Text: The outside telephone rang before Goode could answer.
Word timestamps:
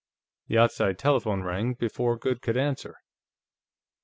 The 0.47 0.57
outside 0.57 0.97
telephone 0.97 1.43
rang 1.43 1.75
before 1.75 2.17
Goode 2.17 2.41
could 2.41 2.57
answer. 2.57 2.97